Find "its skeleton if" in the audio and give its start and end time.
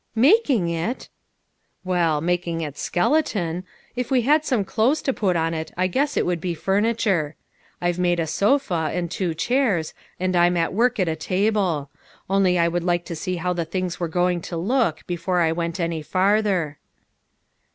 2.61-4.09